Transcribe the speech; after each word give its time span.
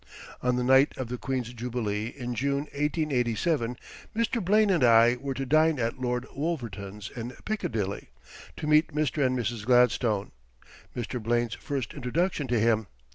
On 0.41 0.55
the 0.55 0.63
night 0.63 0.97
of 0.97 1.09
the 1.09 1.17
Queen's 1.19 1.53
Jubilee 1.53 2.07
in 2.07 2.33
June, 2.33 2.61
1887, 2.73 3.77
Mr. 4.15 4.43
Blaine 4.43 4.71
and 4.71 4.83
I 4.83 5.15
were 5.17 5.35
to 5.35 5.45
dine 5.45 5.77
at 5.79 6.01
Lord 6.01 6.25
Wolverton's 6.35 7.11
in 7.11 7.33
Piccadilly, 7.45 8.09
to 8.57 8.65
meet 8.65 8.95
Mr. 8.95 9.23
and 9.23 9.37
Mrs. 9.37 9.63
Gladstone 9.63 10.31
Mr. 10.97 11.21
Blaine's 11.21 11.53
first 11.53 11.93
introduction 11.93 12.47
to 12.47 12.59
him. 12.59 12.87